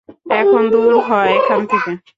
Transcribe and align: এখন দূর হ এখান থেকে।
এখন 0.31 0.63
দূর 0.71 0.93
হ 1.05 1.09
এখান 1.37 1.61
থেকে। 1.71 1.91